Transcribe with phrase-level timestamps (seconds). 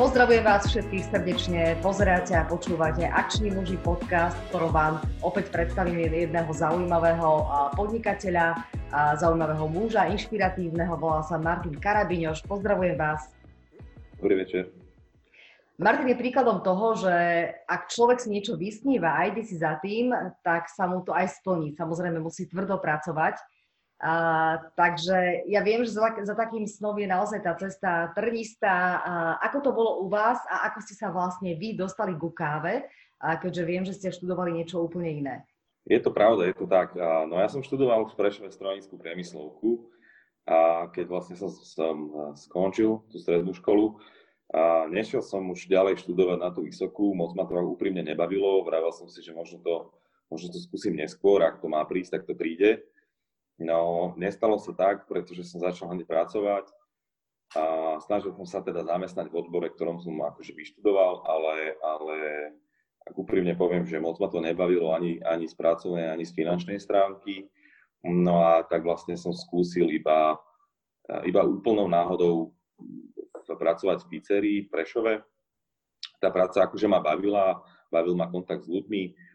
[0.00, 6.00] Pozdravujem vás všetkých srdečne, pozeráte a počúvate Akční muži podcast, v ktorom vám opäť predstavím
[6.08, 7.44] jedného zaujímavého
[7.76, 8.64] podnikateľa,
[9.20, 12.48] zaujímavého muža, inšpiratívneho, volá sa Martin Karabiňoš.
[12.48, 13.28] Pozdravujem vás.
[14.16, 14.72] Dobrý večer.
[15.76, 17.12] Martin je príkladom toho, že
[17.68, 21.28] ak človek si niečo vysníva a ide si za tým, tak sa mu to aj
[21.44, 21.76] splní.
[21.76, 23.36] Samozrejme musí tvrdo pracovať,
[24.00, 24.12] a,
[24.80, 29.04] takže ja viem, že za, za takým snom je naozaj tá cesta trnistá.
[29.04, 29.12] A
[29.44, 32.88] ako to bolo u vás a ako ste sa vlastne vy dostali ku káve,
[33.20, 35.36] a keďže viem, že ste študovali niečo úplne iné?
[35.84, 36.96] Je to pravda, je to tak.
[37.28, 39.92] No ja som študoval v Prešove strojnickú priemyslovku
[40.48, 41.96] a keď vlastne som, som
[42.32, 44.00] skončil tú strednú školu,
[44.50, 48.90] a nešiel som už ďalej študovať na tú vysokú, moc ma to úprimne nebavilo, vravel
[48.90, 49.94] som si, že možno to,
[50.26, 52.82] možno to skúsim neskôr, ak to má prísť, tak to príde.
[53.60, 56.72] No, nestalo sa tak, pretože som začal hneď pracovať
[57.52, 62.16] a snažil som sa teda zamestnať v odbore, ktorom som akože vyštudoval, ale, ale
[63.04, 66.80] ak úprimne poviem, že moc ma to nebavilo ani, ani z pracovnej, ani z finančnej
[66.80, 67.52] stránky.
[68.00, 70.40] No a tak vlastne som skúsil iba,
[71.28, 72.56] iba úplnou náhodou
[73.44, 75.14] pracovať v pizzerii v Prešove.
[76.16, 77.60] Tá práca akože ma bavila,
[77.92, 79.29] bavil ma kontakt s ľuďmi,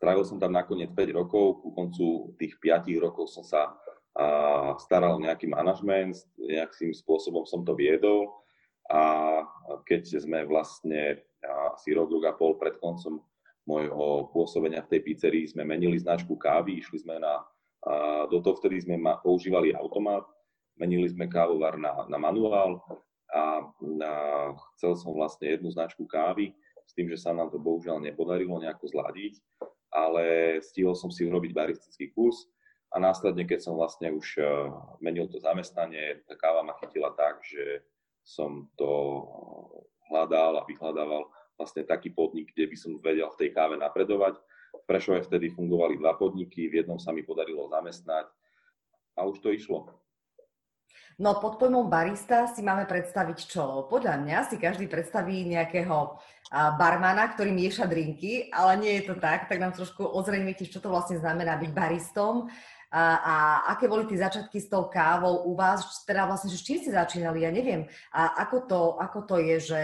[0.00, 3.76] Strávil som tam nakoniec 5 rokov, ku koncu tých 5 rokov som sa
[4.16, 8.40] a, staral o nejaký manažment, nejakým spôsobom som to viedol.
[8.88, 9.44] A
[9.84, 11.20] keď sme vlastne
[11.76, 13.20] asi rok, rok a pol pred koncom
[13.68, 17.44] môjho pôsobenia v tej pizzerii sme menili značku kávy, išli sme na,
[17.84, 20.24] a, do toho vtedy sme ma, používali automat,
[20.80, 22.80] menili sme kávovar na, na manuál
[23.36, 23.68] a,
[24.00, 24.10] a
[24.80, 26.56] chcel som vlastne jednu značku kávy,
[26.88, 29.36] s tým, že sa nám to bohužiaľ nepodarilo nejako zladiť
[30.08, 32.48] ale stihol som si urobiť baristický kurz
[32.90, 34.46] a následne, keď som vlastne už eh,
[35.04, 37.84] menil to zamestnanie, tá káva ma chytila tak, že
[38.24, 38.90] som to
[40.10, 44.40] hľadal a vyhľadával vlastne taký podnik, kde by som vedel v tej káve napredovať.
[44.70, 48.26] V Prešove vtedy fungovali dva podniky, v jednom sa mi podarilo zamestnať
[49.18, 49.90] a už to išlo.
[51.20, 53.84] No pod pojmom barista si máme predstaviť čo?
[53.92, 56.16] Podľa mňa si každý predstaví nejakého
[56.80, 60.88] barmana, ktorý mieša drinky, ale nie je to tak, tak nám trošku ozrejmite, čo to
[60.88, 62.48] vlastne znamená byť baristom
[62.88, 63.34] a, a
[63.76, 66.96] aké boli tie začiatky s tou kávou u vás, teda vlastne, že s čím ste
[66.96, 67.84] začínali, ja neviem.
[68.16, 69.80] A ako to, ako to je, že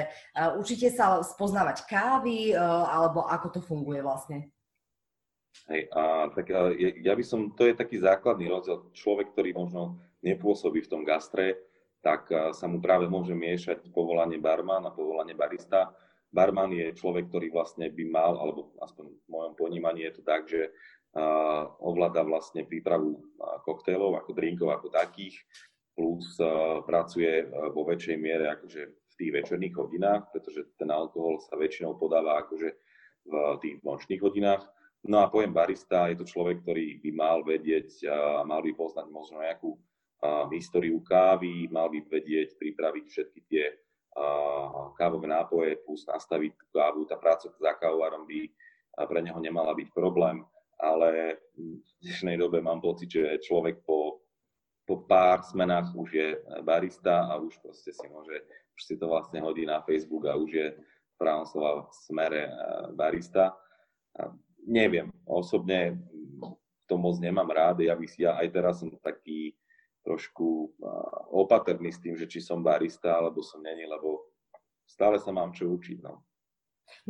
[0.57, 4.49] učíte sa spoznávať kávy, alebo ako to funguje vlastne?
[5.69, 8.89] Hej, a, tak a, ja by som, to je taký základný rozdiel.
[8.97, 11.55] Človek, ktorý možno nepôsobí v tom gastre,
[12.03, 15.95] tak sa mu práve môže miešať povolanie barman a povolanie barista.
[16.31, 20.47] Barman je človek, ktorý vlastne by mal, alebo aspoň v mojom ponímaní je to tak,
[20.47, 20.71] že
[21.81, 23.23] ovláda vlastne prípravu
[23.65, 25.39] koktélov ako drinkov ako takých,
[25.97, 26.37] plus
[26.85, 32.45] pracuje vo väčšej miere akože v tých večerných hodinách, pretože ten alkohol sa väčšinou podáva
[32.45, 32.69] akože
[33.27, 33.33] v
[33.65, 34.63] tých nočných hodinách.
[35.09, 39.07] No a pojem barista je to človek, ktorý by mal vedieť a mal by poznať
[39.09, 39.73] možno nejakú
[40.53, 43.65] históriu kávy, mal by vedieť pripraviť všetky tie
[44.97, 47.05] kávové nápoje plus nastaviť tú kávu.
[47.05, 48.49] Tá práca za kávovarom by
[49.05, 50.41] pre neho nemala byť problém,
[50.81, 54.25] ale v dnešnej dobe mám pocit, že človek po,
[54.89, 56.29] po pár smenách už je
[56.65, 58.41] barista a už proste si môže,
[58.73, 62.49] už si to vlastne hodí na Facebook a už je v pravom slova smere
[62.97, 63.53] barista.
[64.17, 64.33] A
[64.65, 66.01] neviem, osobne
[66.89, 69.53] to moc nemám rád, ja, by, ja aj teraz som taký
[70.07, 70.79] trošku
[71.35, 74.31] opatrný s tým, že či som barista, alebo som není, lebo
[74.87, 75.99] stále sa mám čo učiť.
[76.07, 76.23] No.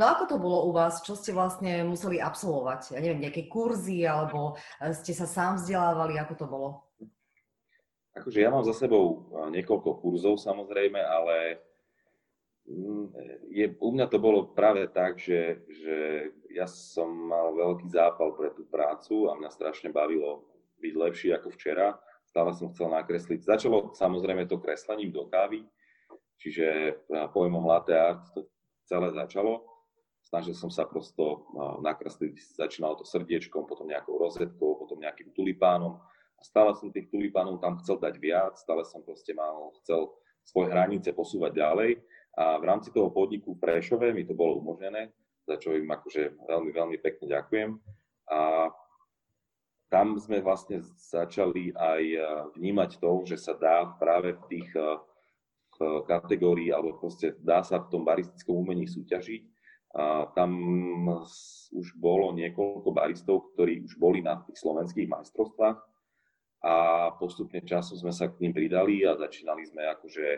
[0.01, 1.05] No ako to bolo u vás?
[1.05, 2.97] Čo ste vlastne museli absolvovať?
[2.97, 6.17] Ja neviem, nejaké kurzy, alebo e, ste sa sám vzdelávali?
[6.17, 6.69] Ako to bolo?
[8.17, 11.61] Akože ja mám za sebou e, niekoľko kurzov samozrejme, ale
[12.65, 13.07] mm,
[13.53, 15.97] je, u mňa to bolo práve tak, že, že
[16.49, 20.49] ja som mal veľký zápal pre tú prácu a mňa strašne bavilo
[20.81, 22.01] byť lepší ako včera
[22.37, 23.49] stále som chcel nakresliť.
[23.49, 25.65] Začalo samozrejme to kreslením do kávy,
[26.37, 26.93] čiže
[27.33, 28.45] pojmom latte art to
[28.85, 29.65] celé začalo.
[30.21, 31.49] Snažil som sa prosto
[31.81, 35.97] nakresliť, začínalo to srdiečkom, potom nejakou rozetkou, potom nejakým tulipánom.
[36.37, 40.13] A stále som tých tulipánov tam chcel dať viac, stále som proste mal, chcel
[40.45, 42.05] svoje hranice posúvať ďalej.
[42.37, 45.09] A v rámci toho podniku v Prešove mi to bolo umožnené,
[45.49, 47.71] za čo im akože veľmi, veľmi pekne ďakujem.
[48.29, 48.69] A
[49.87, 52.23] tam sme vlastne začali aj eh,
[52.59, 54.99] vnímať to, že sa dá práve v tých eh,
[55.77, 59.43] v kategórii, alebo proste dá sa v tom baristickom umení súťažiť.
[59.97, 60.57] A tam
[61.69, 65.77] už bolo niekoľko baristov, ktorí už boli na tých slovenských majstrovstvách
[66.65, 66.75] a
[67.21, 70.29] postupne časom sme sa k ním pridali a začínali sme akože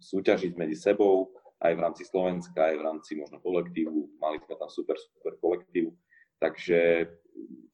[0.00, 1.28] súťažiť medzi sebou,
[1.58, 4.16] aj v rámci Slovenska, aj v rámci možno kolektívu.
[4.22, 5.90] Mali sme tam super, super kolektív.
[6.38, 7.10] Takže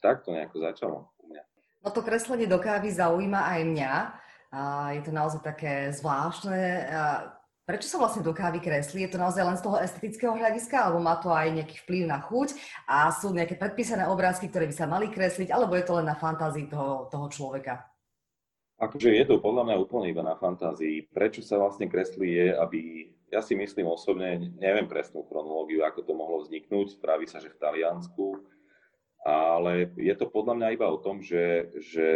[0.00, 1.42] tak to nejako začalo u mňa.
[1.84, 3.92] No to kreslenie do kávy zaujíma aj mňa.
[4.94, 6.88] Je to naozaj také zvláštne.
[7.64, 9.08] Prečo sa vlastne do kávy kreslí?
[9.08, 12.20] Je to naozaj len z toho estetického hľadiska, alebo má to aj nejaký vplyv na
[12.20, 12.52] chuť?
[12.84, 16.12] A sú nejaké predpísané obrázky, ktoré by sa mali kresliť, alebo je to len na
[16.12, 17.88] fantázii toho, toho človeka?
[18.76, 21.08] Akože je to podľa mňa úplne iba na fantázii.
[21.08, 22.80] Prečo sa vlastne kreslí je, aby,
[23.32, 27.60] ja si myslím osobne, neviem presnú chronológiu, ako to mohlo vzniknúť, praví sa, že v
[27.64, 28.44] Taliansku,
[29.24, 32.08] ale je to podľa mňa iba o tom, že, že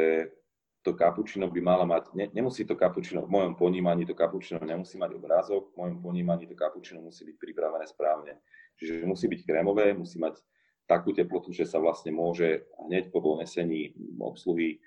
[0.84, 5.00] to kapučino by mala mať, ne, nemusí to kapučino, v mojom ponímaní to kapučino nemusí
[5.00, 8.38] mať obrázok, v mojom ponímaní to kapučino musí byť pripravené správne.
[8.78, 10.38] Čiže musí byť krémové, musí mať
[10.86, 14.78] takú teplotu, že sa vlastne môže hneď po donesení obsluhy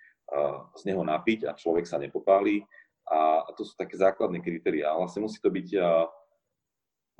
[0.79, 2.63] z neho napiť a človek sa nepopálí.
[3.11, 4.95] A, to sú také základné kritériá.
[4.95, 5.75] Vlastne musí to byť,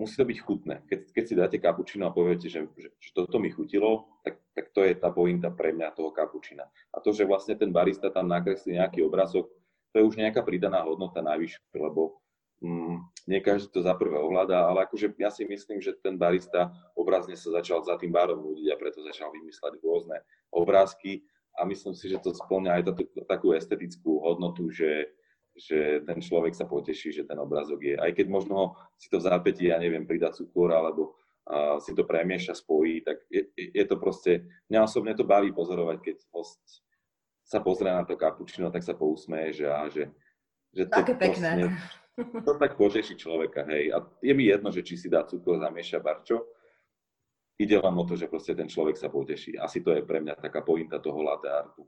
[0.01, 0.75] musí to byť chutné.
[0.89, 4.73] Keď, keď si dáte kapučino a poviete, že, že, že toto mi chutilo, tak, tak
[4.73, 6.65] to je tá pointa pre mňa toho kapučina.
[6.89, 9.53] A to, že vlastne ten barista tam nakreslí nejaký obrazok,
[9.93, 12.17] to je už nejaká pridaná hodnota najvyššia, lebo
[12.65, 16.73] mm, nie každý to za prvé ovláda, ale akože ja si myslím, že ten barista
[16.97, 20.17] obrazne sa začal za tým barom ľudí a preto začal vymysľať rôzne
[20.49, 21.21] obrázky
[21.59, 25.11] a myslím si, že to splňa aj takú, takú estetickú hodnotu, že,
[25.61, 27.95] že ten človek sa poteší, že ten obrazok je.
[27.97, 32.05] Aj keď možno si to v zápätí, ja neviem, pridá cukor alebo a si to
[32.05, 36.61] premieša, spojí, tak je, je to proste, mňa osobne to baví pozorovať, keď host
[37.41, 40.07] sa pozrie na to kapučino, tak sa pousmeje, že, a, že,
[40.71, 41.73] že to Také pekné.
[42.45, 43.91] to tak požeší človeka, hej.
[43.91, 46.45] A je mi jedno, že či si dá cukor, zamieša barčo,
[47.59, 49.57] ide len o to, že proste ten človek sa poteší.
[49.57, 51.83] Asi to je pre mňa taká pointa toho latte artu.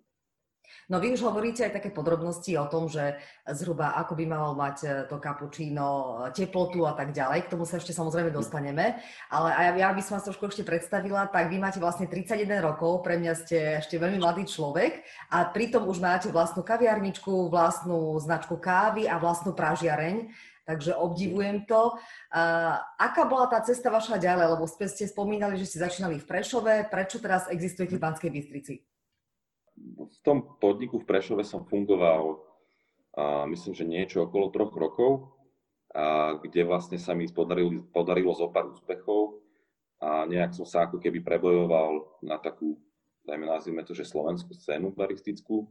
[0.92, 3.16] No vy už hovoríte aj také podrobnosti o tom, že
[3.56, 5.88] zhruba ako by malo mať e, to kapučíno,
[6.28, 7.48] e, teplotu a tak ďalej.
[7.48, 9.00] K tomu sa ešte samozrejme dostaneme.
[9.32, 13.00] Ale aj ja by som vás trošku ešte predstavila, tak vy máte vlastne 31 rokov,
[13.00, 18.60] pre mňa ste ešte veľmi mladý človek a pritom už máte vlastnú kaviarničku, vlastnú značku
[18.60, 20.32] kávy a vlastnú pražiareň.
[20.64, 22.00] Takže obdivujem to.
[22.32, 24.56] Uh, aká bola tá cesta vaša ďalej?
[24.56, 26.88] Lebo ste spomínali, že ste začínali v Prešove.
[26.88, 28.80] Prečo teraz existujete v Banskej Bystrici?
[29.78, 35.12] V tom podniku v Prešove som fungoval, uh, myslím, že niečo okolo troch rokov,
[35.94, 39.42] uh, kde vlastne sa mi podarilo, podarilo zo pár úspechov
[40.04, 42.76] a nejak som sa ako keby prebojoval na takú,
[43.24, 45.66] dajme nazvime to, že slovenskú scénu baristickú.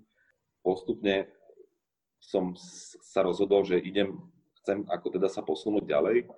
[0.64, 1.28] Postupne
[2.22, 2.54] som
[3.02, 4.16] sa rozhodol, že idem
[4.62, 6.30] chcem ako teda sa posunúť ďalej.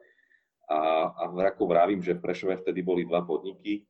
[0.65, 0.79] A,
[1.13, 3.85] a ako vravím, že v Prešove vtedy boli dva podniky.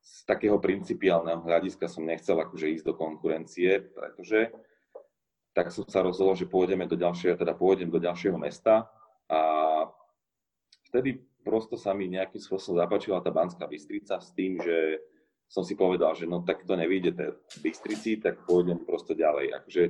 [0.00, 4.48] Z takého principiálneho hľadiska som nechcel akože ísť do konkurencie, pretože
[5.52, 8.88] tak som sa rozhodol, že pôjdeme do ďalšieho, teda pôjdem do ďalšieho mesta
[9.28, 9.40] a
[10.88, 15.02] vtedy prosto sa mi nejakým spôsobom zapáčila tá Banská Bystrica s tým, že
[15.50, 19.58] som si povedal, že no tak to nevíde v Bystrici, tak pôjdem prosto ďalej.
[19.62, 19.82] Akože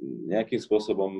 [0.00, 1.12] nejakým spôsobom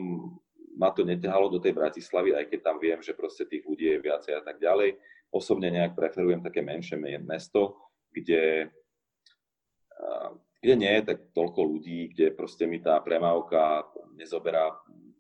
[0.75, 4.01] ma to neťahalo do tej Bratislavy, aj keď tam viem, že proste tých ľudí je
[4.01, 4.99] viacej a tak ďalej.
[5.31, 7.77] Osobne nejak preferujem také menšie mesto,
[8.15, 8.71] kde,
[10.63, 13.83] kde nie je tak toľko ľudí, kde proste mi tá premávka
[14.15, 14.71] nezoberá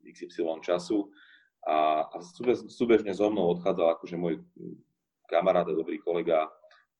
[0.06, 1.10] XY času.
[1.64, 4.44] A, a súbež, súbežne so mnou odchádzal akože môj
[5.26, 6.46] kamarát a dobrý kolega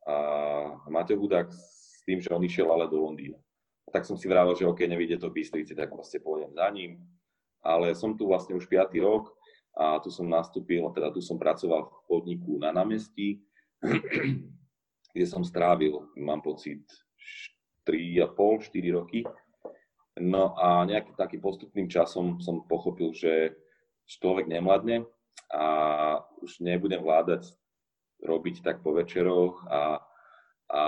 [0.04, 3.40] a Mateo Hudák s tým, že on išiel ale do Londýna.
[3.84, 6.68] A tak som si vravel, že OK, nevidie to v Bystrici, tak proste pôjdem za
[6.72, 7.00] ním
[7.64, 8.92] ale som tu vlastne už 5.
[9.00, 9.32] rok
[9.74, 13.40] a tu som nastúpil, teda tu som pracoval v podniku na námestí,
[15.14, 16.82] kde som strávil, mám pocit,
[17.86, 19.20] 3,5-4 roky.
[20.18, 23.54] No a nejakým takým postupným časom som pochopil, že
[24.10, 25.06] človek nemladne
[25.54, 25.66] a
[26.42, 27.46] už nebudem vládať
[28.22, 30.00] robiť tak po večeroch a,
[30.70, 30.82] a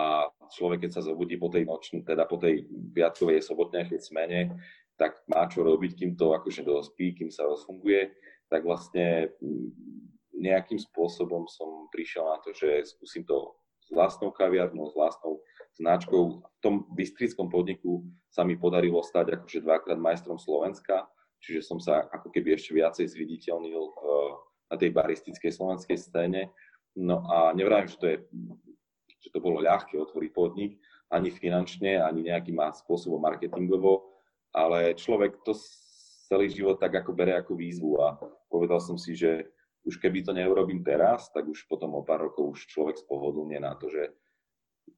[0.50, 4.56] človek, keď sa zobudí po tej nočnej, teda po tej piatkovej sobotnej smene,
[4.96, 8.14] tak má čo robiť, kým to akože dospí, kým sa rozfunguje,
[8.48, 9.28] tak vlastne
[10.32, 13.52] nejakým spôsobom som prišiel na to, že skúsim to
[13.86, 15.38] s vlastnou kaviarnou, s vlastnou
[15.78, 16.42] značkou.
[16.42, 21.06] V tom bystrickom podniku sa mi podarilo stať akože dvakrát majstrom Slovenska,
[21.38, 23.82] čiže som sa ako keby ešte viacej zviditeľnil
[24.66, 26.50] na tej baristickej slovenskej scéne.
[26.98, 28.16] No a nevrajím, že to, je,
[29.22, 30.80] že to bolo ľahké otvoriť podnik,
[31.12, 34.10] ani finančne, ani nejakým spôsobom marketingovo,
[34.50, 35.54] ale človek to
[36.26, 38.18] celý život tak ako bere ako výzvu a
[38.50, 39.46] povedal som si, že
[39.86, 43.78] už keby to neurobím teraz, tak už potom o pár rokov už človek spohodlne na
[43.78, 44.10] to, že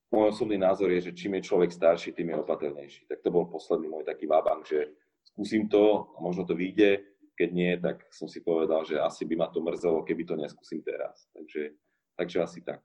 [0.09, 3.04] môj osobný názor je, že čím je človek starší, tým je opatrnejší.
[3.04, 4.97] Tak to bol posledný môj taký vábang, že
[5.28, 7.04] skúsim to, a možno to vyjde,
[7.37, 10.80] keď nie, tak som si povedal, že asi by ma to mrzelo, keby to neskúsim
[10.80, 11.28] teraz.
[11.37, 11.76] Takže,
[12.16, 12.80] takže asi tak.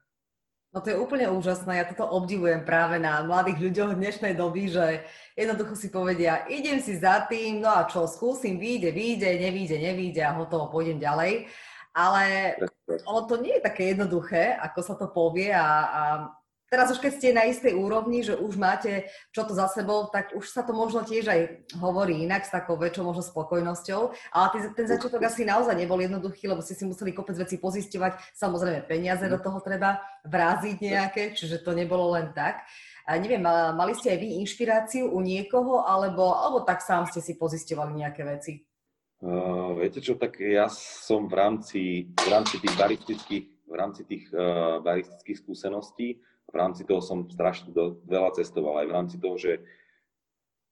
[0.74, 5.06] No to je úplne úžasné, ja toto obdivujem práve na mladých ľuďoch dnešnej doby, že
[5.38, 10.22] jednoducho si povedia, idem si za tým, no a čo, skúsim, vyjde, vyjde, nevíde, nevíde
[10.26, 11.46] a hotovo, pôjdem ďalej.
[11.94, 12.54] Ale
[13.06, 16.02] ono to nie je také jednoduché, ako sa to povie a, a
[16.74, 20.34] teraz už keď ste na istej úrovni, že už máte čo to za sebou, tak
[20.34, 21.40] už sa to možno tiež aj
[21.78, 24.10] hovorí inak s takou väčšou možno spokojnosťou.
[24.34, 28.34] Ale ten, ten začiatok asi naozaj nebol jednoduchý, lebo ste si museli kopec veci pozisťovať.
[28.34, 32.66] Samozrejme, peniaze do toho treba vráziť nejaké, čiže to nebolo len tak.
[33.06, 37.38] A neviem, mali ste aj vy inšpiráciu u niekoho, alebo, alebo tak sám ste si
[37.38, 38.66] pozisťovali nejaké veci?
[39.24, 44.28] Uh, viete čo, tak ja som v rámci, v rámci tých baristických, v rámci tých
[44.36, 46.20] uh, baristických skúseností
[46.54, 49.58] v rámci toho som strašne do, veľa cestoval, aj v rámci toho, že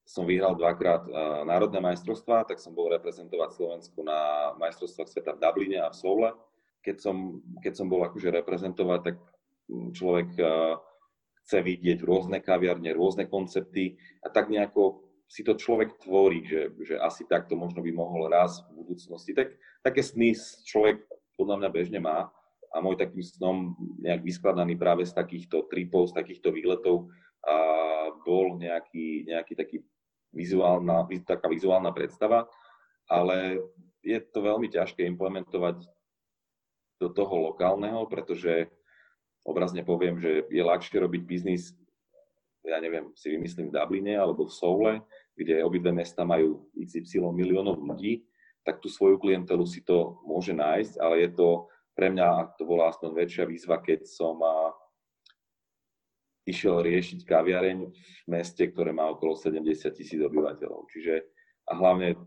[0.07, 5.41] som vyhral dvakrát uh, národné majstrovstvá, tak som bol reprezentovať Slovensku na majstrovstvách sveta v
[5.43, 6.29] Dubline a v Soule.
[6.83, 9.15] Keď som, keď som bol akože reprezentovať, tak
[9.95, 10.75] človek uh,
[11.43, 17.01] chce vidieť rôzne kaviarne, rôzne koncepty a tak nejako si to človek tvorí, že, že
[17.01, 19.33] asi takto možno by mohol raz v budúcnosti.
[19.33, 22.29] Tak, také sny človek podľa mňa bežne má
[22.69, 27.09] a môj takým snom nejak vyskladaný práve z takýchto tripov, z takýchto výletov
[27.41, 27.55] a
[28.21, 29.77] bol nejaký, nejaký taký
[30.37, 32.45] vizuálna, taká vizuálna predstava,
[33.09, 33.57] ale
[34.05, 35.81] je to veľmi ťažké implementovať
[37.01, 38.69] do toho lokálneho, pretože
[39.41, 41.73] obrazne poviem, že je ľahšie robiť biznis,
[42.63, 44.93] ja neviem, si vymyslím v Dubline alebo v Soule,
[45.35, 48.23] kde obidve mesta majú XY miliónov ľudí,
[48.63, 52.89] tak tú svoju klientelu si to môže nájsť, ale je to pre mňa to bola
[52.89, 54.73] aspoň väčšia výzva, keď som a,
[56.43, 59.63] išiel riešiť kaviareň v meste, ktoré má okolo 70
[59.95, 60.89] tisíc obyvateľov.
[60.91, 61.23] Čiže
[61.69, 62.19] a hlavne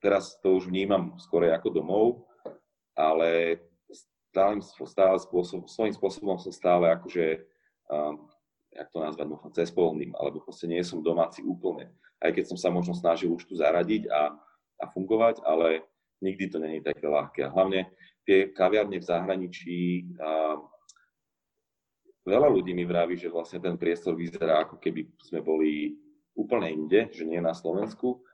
[0.00, 2.06] teraz to už vnímam skôr ako domov,
[2.96, 3.60] ale
[4.32, 7.44] stále, stále spôsob, svojím spôsobom som stále akože,
[7.92, 8.24] um,
[8.74, 11.94] jak to nazvať, možno cespolným, alebo proste nie som domáci úplne.
[12.18, 14.34] Aj keď som sa možno snažil už tu zaradiť a,
[14.82, 15.86] a fungovať, ale
[16.18, 17.46] nikdy to není také ľahké.
[17.46, 17.94] A hlavne
[18.26, 19.78] tie kaviarne v zahraničí,
[20.18, 20.58] a
[22.26, 25.94] veľa ľudí mi vraví, že vlastne ten priestor vyzerá ako keby sme boli
[26.34, 28.24] úplne inde, že nie na Slovensku.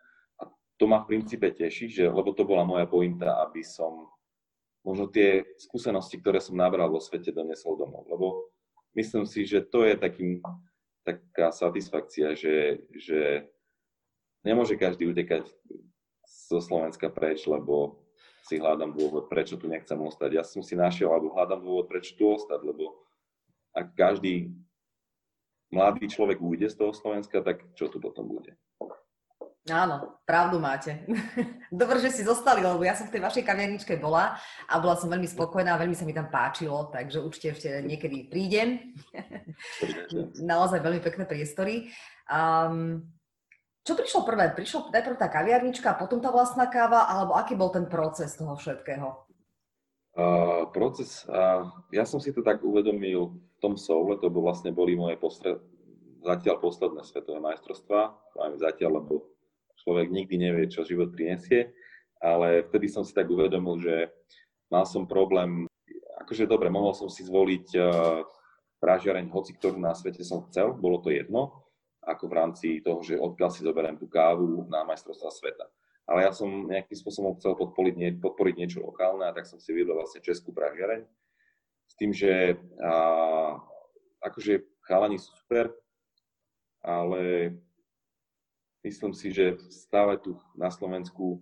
[0.41, 0.49] A
[0.81, 4.09] to ma v princípe teší, že, lebo to bola moja pointa, aby som
[4.81, 8.09] možno tie skúsenosti, ktoré som nabral vo svete, donesol domov.
[8.09, 8.49] Lebo
[8.95, 10.43] myslím si, že to je takým,
[11.07, 13.49] taká satisfakcia, že, že
[14.45, 15.49] nemôže každý utekať
[16.27, 18.03] zo Slovenska preč, lebo
[18.45, 20.31] si hľadám dôvod, prečo tu nechcem ostať.
[20.35, 22.99] Ja som si našiel, alebo hľadám dôvod, prečo tu ostať, lebo
[23.71, 24.51] ak každý
[25.71, 28.59] mladý človek ujde z toho Slovenska, tak čo tu potom bude?
[29.71, 31.07] Áno, pravdu máte.
[31.71, 34.35] Dobre, že si zostali, lebo ja som v tej vašej kaviarničke bola
[34.67, 38.99] a bola som veľmi spokojná, veľmi sa mi tam páčilo, takže určite ešte niekedy prídem.
[40.51, 41.95] Naozaj veľmi pekné priestory.
[42.27, 43.07] Um,
[43.87, 44.53] čo prišlo prvé?
[44.53, 49.31] Prišlo najprv tá kaviarnička, potom tá vlastná káva, alebo aký bol ten proces toho všetkého?
[50.11, 54.75] Uh, proces, uh, ja som si to tak uvedomil v tom soule, to bol, vlastne
[54.75, 55.63] boli moje postre,
[56.21, 59.30] zatiaľ posledné svetové majstrovstvá, aj zatiaľ, lebo
[59.83, 61.73] človek nikdy nevie, čo život prinesie,
[62.21, 64.13] ale vtedy som si tak uvedomil, že
[64.69, 65.65] mal som problém,
[66.21, 68.23] akože dobre, mohol som si zvoliť uh,
[68.81, 71.65] pražiareň hoci ktorú na svete som chcel, bolo to jedno,
[72.05, 75.69] ako v rámci toho, že odkiaľ si zoberiem tú kávu na majstrovstva sveta.
[76.09, 79.71] Ale ja som nejakým spôsobom chcel podporiť, nie, podporiť niečo lokálne a tak som si
[79.71, 81.07] vybral vlastne Českú pražiareň.
[81.87, 82.95] S tým, že a,
[84.25, 85.71] akože chalani sú super,
[86.83, 87.55] ale
[88.85, 91.41] myslím si, že stále tu na Slovensku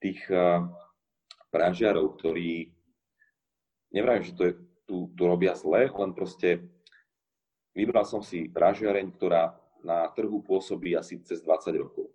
[0.00, 0.64] tých a,
[1.48, 2.72] pražiarov, ktorí
[3.92, 4.52] nevravím, že to je,
[4.88, 6.64] tu, tu robia zle, len proste
[7.72, 12.10] vybral som si pražiareň, ktorá na trhu pôsobí asi cez 20 rokov.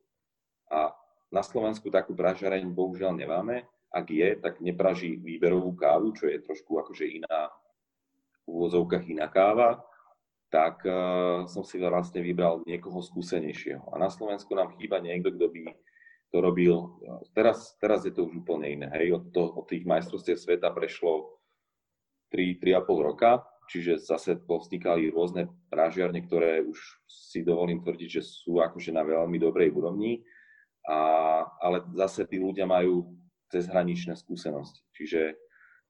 [0.69, 0.91] A
[1.33, 3.65] na Slovensku takú pražareň bohužiaľ nemáme.
[3.93, 7.49] Ak je, tak nepraží výberovú kávu, čo je trošku akože iná,
[8.43, 9.81] v úvozovkách iná káva,
[10.53, 13.89] tak uh, som si vlastne vybral niekoho skúsenejšieho.
[13.89, 15.73] A na Slovensku nám chýba niekto, kto by
[16.29, 17.01] to robil.
[17.33, 18.87] Teraz, teraz je to už úplne iné.
[18.93, 19.17] Hej.
[19.17, 21.41] Od, to, od tých majstrovstiev sveta prešlo
[22.29, 28.91] 3-3,5 roka čiže zase povznikali rôzne pražiarne, ktoré už si dovolím tvrdiť, že sú akože
[28.91, 30.23] na veľmi dobrej úrovni,
[30.83, 33.15] a, ale zase tí ľudia majú
[33.53, 34.83] cezhraničné skúsenosti.
[34.97, 35.37] Čiže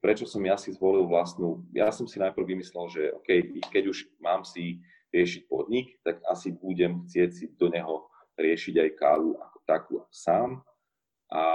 [0.03, 4.11] prečo som ja si zvolil vlastnú, ja som si najprv vymyslel, že OK, keď už
[4.19, 4.83] mám si
[5.15, 10.59] riešiť podnik, tak asi budem chcieť si do neho riešiť aj kávu ako takú sám.
[11.31, 11.45] A,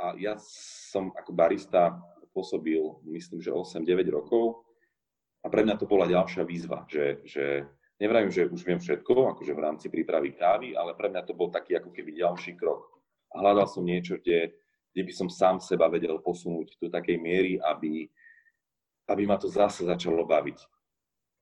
[0.00, 2.00] a ja som ako barista
[2.32, 2.80] pôsobil,
[3.12, 3.84] myslím, že 8-9
[4.16, 4.64] rokov
[5.44, 7.68] a pre mňa to bola ďalšia výzva, že, že
[8.00, 11.52] nevrajím, že už viem všetko, akože v rámci prípravy kávy, ale pre mňa to bol
[11.52, 12.88] taký ako keby ďalší krok.
[13.36, 14.56] A hľadal som niečo, kde,
[14.92, 18.08] kde by som sám seba vedel posunúť do takej miery, aby,
[19.08, 20.58] aby ma to zase začalo baviť.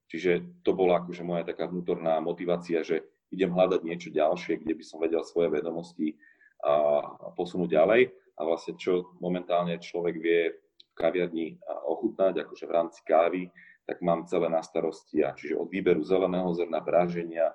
[0.07, 3.03] Čiže to bola akože moja taká vnútorná motivácia, že
[3.35, 6.15] idem hľadať niečo ďalšie, kde by som vedel svoje vedomosti
[6.63, 8.03] a posunúť ďalej.
[8.37, 13.51] A vlastne čo momentálne človek vie v kaviarni ochutnať, akože v rámci kávy,
[13.87, 15.27] tak mám celé na starosti.
[15.27, 17.51] A čiže od výberu zeleného zrna, bráženia,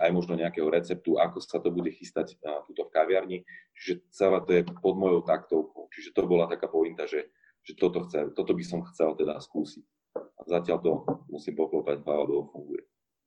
[0.00, 3.38] aj možno nejakého receptu, ako sa to bude chystať tuto v kaviarni.
[3.76, 5.92] Čiže celé to je pod mojou taktovkou.
[5.92, 7.28] Čiže to bola taká pointa, že,
[7.60, 9.84] že toto, chce, toto by som chcel teda skúsiť.
[10.16, 10.92] A zatiaľ to
[11.28, 12.82] musím poklopať, lebo funguje.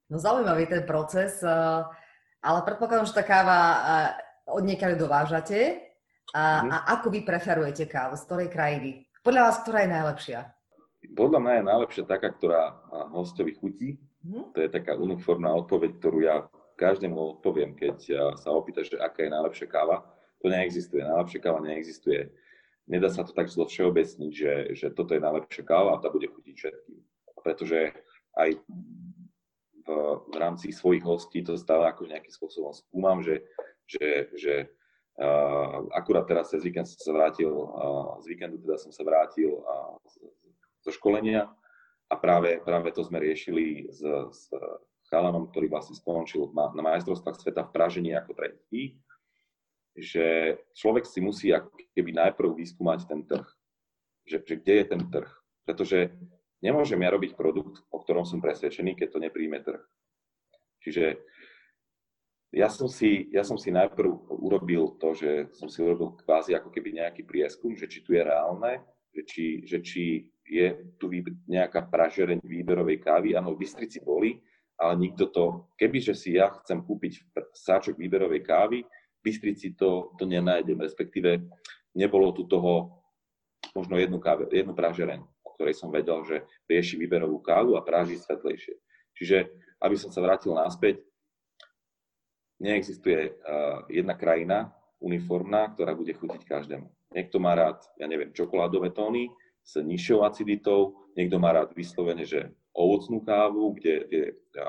[0.10, 1.42] No zaujímavý ten proces,
[2.42, 3.60] ale predpokladám, že tá káva
[4.46, 5.82] od niekaľ dovážate.
[6.34, 6.70] A, mm.
[6.70, 8.18] a ako vy preferujete kávu?
[8.18, 9.06] Z ktorej krajiny?
[9.22, 10.40] Podľa vás, ktorá je najlepšia?
[11.14, 12.62] Podľa mňa je najlepšia taká, ktorá
[13.14, 13.98] hostovi chutí.
[14.26, 14.50] Mm.
[14.58, 17.98] To je taká uniformná odpoveď, ktorú ja každému odpoviem, keď
[18.36, 20.04] sa opýta, že aká je najlepšia káva.
[20.44, 21.06] To neexistuje.
[21.06, 22.34] Najlepšia káva neexistuje.
[22.86, 26.28] Nedá sa to tak zlo všeobecniť, že, že toto je najlepšia káva a tá bude
[26.30, 27.00] chutiť všetkým.
[27.42, 27.94] Pretože
[28.38, 28.50] aj
[29.86, 29.90] v,
[30.30, 33.46] v rámci svojich hostí to stále ako nejakým spôsobom skúmam, že,
[33.86, 34.54] že, že
[35.22, 39.62] uh, akurát teraz cez víkend som sa vrátil, uh, z víkendu teda som sa vrátil
[39.62, 39.98] uh,
[40.82, 41.50] zo školenia
[42.10, 44.42] a práve, práve to sme riešili s, s
[45.10, 48.98] chalanom, ktorý vlastne skončil na majstrovstvách sveta v Pražení ako tretí,
[49.96, 53.48] že človek si musí ako keby najprv vyskúmať ten trh.
[54.26, 55.30] Že, že kde je ten trh.
[55.66, 56.14] Pretože
[56.66, 59.86] Nemôžem ja robiť produkt, o ktorom som presvedčený, keď to nepríjme trh.
[60.82, 61.22] Čiže
[62.58, 66.74] ja som, si, ja som si najprv urobil to, že som si urobil kvázi ako
[66.74, 68.82] keby nejaký prieskum, že či tu je reálne,
[69.14, 70.04] že či, že či
[70.46, 71.10] je tu
[71.50, 73.34] nejaká pražereň výberovej kávy.
[73.34, 74.38] Áno, v Bystrici boli,
[74.78, 80.30] ale nikto to, kebyže si ja chcem kúpiť sáčok výberovej kávy, v Bystrici to, to
[80.30, 81.42] nenájdem, respektíve
[81.98, 83.02] nebolo tu toho
[83.74, 88.76] možno jednu, káve, jednu pražereň ktorej som vedel, že rieši výberovú kávu a práži svetlejšie.
[89.16, 89.48] Čiže,
[89.80, 91.00] aby som sa vrátil naspäť,
[92.60, 96.92] neexistuje uh, jedna krajina uniformná, ktorá bude chutiť každému.
[97.16, 99.32] Niekto má rád, ja neviem, čokoládové tóny
[99.66, 104.24] s nižšou aciditou, niekto má rád vyslovene, že ovocnú kávu, kde tie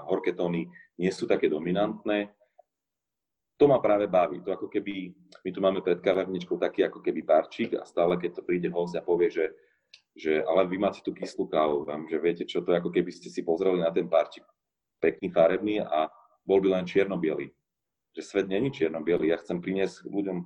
[0.09, 2.33] horké tóny nie sú také dominantné.
[3.61, 4.41] To ma práve baví.
[4.41, 5.13] To ako keby,
[5.45, 8.97] my tu máme pred kávárničkou taký ako keby barčík a stále, keď to príde host
[8.97, 9.47] a povie, že
[10.17, 13.13] že ale vy máte tú kyslú kávu, vám, že viete, čo to je, ako keby
[13.13, 14.49] ste si pozreli na ten párčik
[14.97, 16.09] pekný, farebný a
[16.41, 17.53] bol by len čierno-biely.
[18.17, 20.39] Že svet není čierno-biely, ja chcem priniesť ľuďom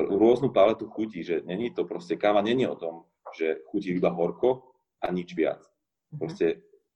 [0.00, 4.76] rôznu paletu chutí, že není to proste, káva není o tom, že chutí iba horko
[5.02, 5.64] a nič viac.
[6.14, 6.18] Mhm.
[6.20, 6.46] Proste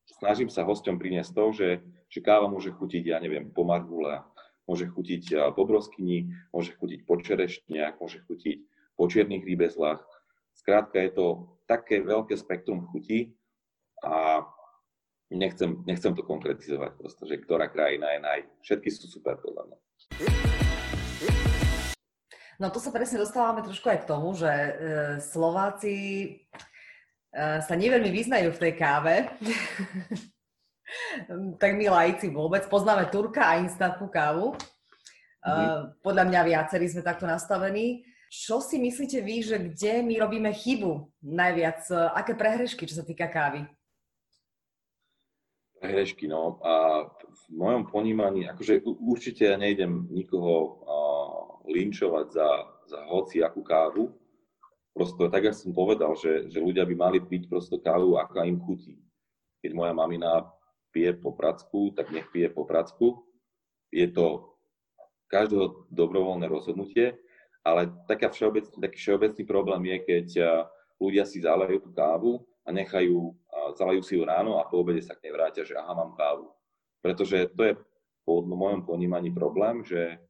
[0.06, 1.68] snažím sa hosťom priniesť to, že,
[2.06, 4.22] že káva môže chutiť, ja neviem, po margule,
[4.70, 8.58] môže chutiť po broskyni, môže chutiť po čerešniach, môže chutiť
[8.94, 9.98] po čiernych rýbezlách,
[10.60, 11.26] Skrátka je to
[11.64, 13.32] také veľké spektrum chutí
[14.04, 14.44] a
[15.30, 18.40] nechcem, nechcem to konkretizovať prosto, že ktorá krajina je naj...
[18.60, 19.76] Všetky sú super podľa mňa.
[22.60, 24.72] No to sa presne dostávame trošku aj k tomu, že e,
[25.24, 26.28] Slováci e,
[27.64, 29.32] sa neveľmi vyznajú v tej káve.
[31.62, 32.68] tak my lajci vôbec.
[32.68, 34.52] Poznáme Turka a instantnú kávu.
[35.40, 36.04] Mm-hmm.
[36.04, 38.04] Podľa mňa viacerí sme takto nastavení.
[38.28, 41.88] Čo si myslíte vy, že kde my robíme chybu najviac?
[42.12, 43.64] Aké prehrešky, čo sa týka kávy?
[45.80, 46.60] Prehrešky, no.
[46.60, 51.09] A v mojom ponímaní, akože určite ja nejdem nikoho uh,
[51.66, 52.48] linčovať za,
[52.88, 54.12] za hoci akú kávu.
[54.90, 58.58] Prosto tak, ako som povedal, že, že ľudia by mali piť prosto kávu, aká im
[58.58, 58.98] chutí.
[59.62, 60.48] Keď moja mamina
[60.90, 63.22] pije po pracku, tak nech pije po pracku.
[63.94, 64.56] Je to
[65.30, 67.14] každého dobrovoľné rozhodnutie
[67.64, 70.26] ale taká všeobec, taký všeobecný problém je, keď
[70.96, 73.36] ľudia si zalejú tú kávu a nechajú,
[73.76, 76.48] zalejú si ju ráno a po obede sa k nej vrátia, že aha, mám kávu.
[77.04, 77.74] Pretože to je
[78.24, 80.20] po mojom ponímaní problém, že,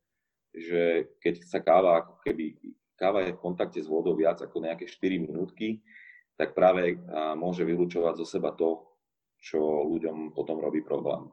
[0.55, 2.59] že keď sa káva, ako keby
[2.99, 5.81] káva je v kontakte s vodou viac ako nejaké 4 minútky,
[6.37, 6.97] tak práve
[7.37, 8.85] môže vylúčovať zo seba to,
[9.41, 11.29] čo ľuďom potom robí problém.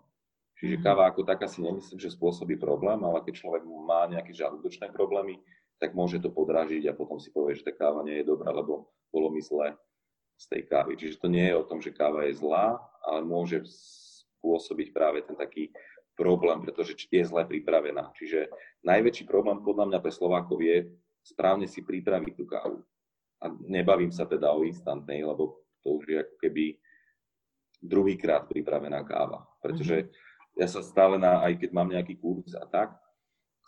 [0.57, 0.83] Čiže mhm.
[0.83, 5.37] káva ako taká si nemyslím, že spôsobí problém, ale keď človek má nejaké žalúdočné problémy,
[5.77, 8.89] tak môže to podražiť a potom si povie, že tá káva nie je dobrá, lebo
[9.13, 9.77] bolo mi zle
[10.37, 10.97] z tej kávy.
[10.97, 13.61] Čiže to nie je o tom, že káva je zlá, ale môže
[14.41, 15.69] spôsobiť práve ten taký
[16.17, 18.09] problém, pretože je zle pripravená.
[18.17, 18.49] Čiže
[18.81, 20.89] najväčší problém podľa mňa pre Slovákov je
[21.21, 22.81] správne si pripraviť tú kávu.
[23.37, 26.65] A nebavím sa teda o instantnej, lebo to už je ako keby
[27.77, 29.45] druhýkrát pripravená káva.
[29.61, 30.57] Pretože mm-hmm.
[30.57, 32.97] ja sa stále, na, aj keď mám nejaký kurz a tak,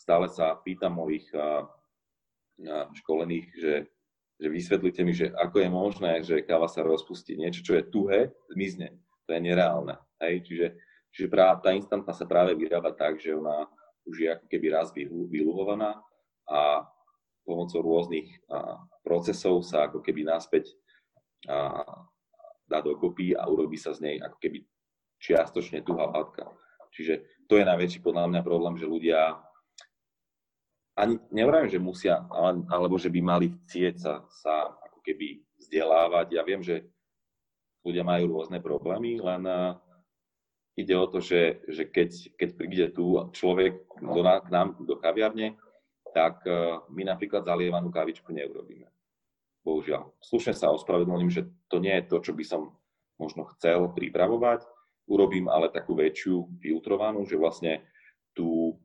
[0.01, 1.29] stále sa pýtam mojich
[2.97, 3.75] školených, že,
[4.41, 7.37] že vysvetlite mi, že ako je možné, že káva sa rozpustí.
[7.37, 8.97] Niečo, čo je tuhé, zmizne.
[9.29, 10.01] To je nereálne.
[10.17, 10.49] Hej?
[10.49, 10.67] Čiže,
[11.13, 13.65] čiže prá, tá instantná sa práve vyrába tak, že ona
[14.07, 14.89] už je ako keby raz
[15.29, 16.01] vyluhovaná
[16.49, 16.85] a
[17.45, 20.73] pomocou rôznych a, procesov sa ako keby naspäť
[21.49, 21.81] a,
[22.69, 24.65] dá dokopy a urobí sa z nej ako keby
[25.19, 26.47] čiastočne tuhá látka.
[26.93, 29.37] Čiže to je najväčší podľa mňa problém, že ľudia
[30.99, 32.27] ani nevravím, že musia,
[32.67, 36.35] alebo že by mali chcieť sa, sa ako keby vzdelávať.
[36.35, 36.91] Ja viem, že
[37.87, 39.47] ľudia majú rôzne problémy, len
[40.79, 45.59] ide o to, že, že keď, keď príde tu človek do, k nám do kaviarne,
[46.15, 46.41] tak
[46.89, 48.87] my napríklad zalievanú kávičku neurobíme.
[49.61, 50.15] Bohužiaľ.
[50.23, 52.73] Slušne sa ospravedlním, že to nie je to, čo by som
[53.19, 54.65] možno chcel pripravovať.
[55.05, 57.85] Urobím ale takú väčšiu filtrovanú, že vlastne
[58.33, 58.79] tú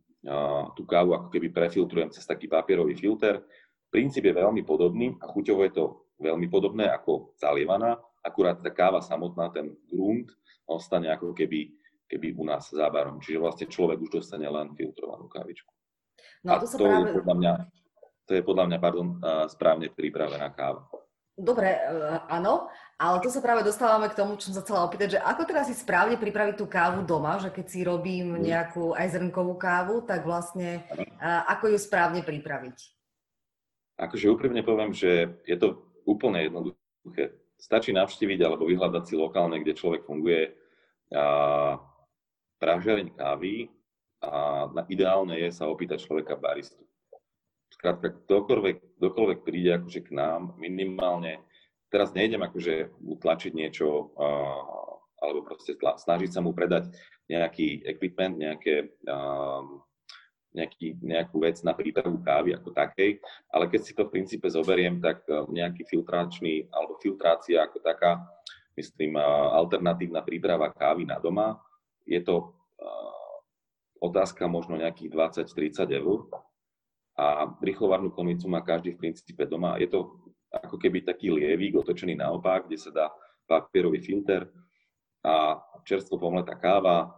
[0.72, 3.44] tú kávu ako keby prefiltrujem cez taký papierový filter.
[3.92, 5.84] Princíp je veľmi podobný a chuťovo je to
[6.18, 10.32] veľmi podobné ako zalievaná, akurát tá káva samotná, ten grunt,
[10.64, 11.76] ostane ako keby,
[12.08, 13.20] keby u nás zábarom.
[13.20, 15.70] Čiže vlastne človek už dostane len filtrovanú kávičku.
[16.44, 17.08] No, a to, to práve...
[17.08, 17.52] je podľa mňa,
[18.24, 19.08] to je podľa mňa pardon,
[19.48, 20.84] správne pripravená káva.
[21.34, 25.18] Dobre, eh, áno, ale to sa práve dostávame k tomu, čo som sa chcela opýtať,
[25.18, 28.42] že ako teda si správne pripraviť tú kávu doma, že keď si robím mm.
[28.46, 32.78] nejakú aj zrnkovú kávu, tak vlastne eh, ako ju správne pripraviť?
[33.98, 37.34] Akože úprimne poviem, že je to úplne jednoduché.
[37.58, 40.54] Stačí navštíviť alebo vyhľadať si lokálne, kde človek funguje
[41.14, 41.78] a
[42.58, 43.68] pražereň kávy
[44.24, 46.80] a ideálne je sa opýtať človeka baristu.
[47.74, 51.42] Skrátka, kdokoľvek, kdokoľvek príde akože k nám, minimálne,
[51.90, 56.88] teraz nejdem akože tlačiť niečo, uh, alebo proste tla, snažiť sa mu predať
[57.28, 59.66] nejaký equipment, nejaké, uh,
[60.54, 63.18] nejaký, nejakú vec na prípravu kávy ako takej,
[63.50, 68.22] ale keď si to v princípe zoberiem, tak nejaký filtračný, alebo filtrácia ako taká,
[68.78, 69.18] myslím,
[69.50, 71.58] alternatívna príprava kávy na doma,
[72.04, 72.54] je to
[74.00, 75.10] otázka možno nejakých
[75.48, 76.28] 20-30 eur,
[77.14, 79.78] a rýchlovarnú konicu má každý v princípe doma.
[79.78, 80.18] Je to
[80.50, 83.06] ako keby taký lievik otočený naopak, kde sa dá
[83.46, 84.50] papierový filter
[85.22, 87.14] a čerstvo pomletá káva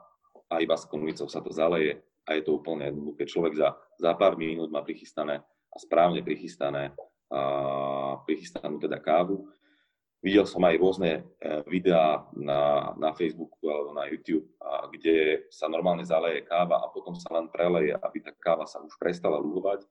[0.53, 3.25] a iba s konvicou sa to zaleje a je to úplne jednoduché.
[3.25, 5.40] Človek za, za pár minút má prichystané
[5.72, 6.92] a správne prichystané
[7.33, 7.40] a
[8.29, 9.49] prichystanú teda kávu.
[10.26, 11.22] Videl som aj rôzne e,
[11.70, 14.50] videá na, na Facebooku alebo na YouTube,
[14.90, 18.98] kde sa normálne zaleje káva a potom sa len preleje, aby tá káva sa už
[18.98, 19.86] prestala luhovať.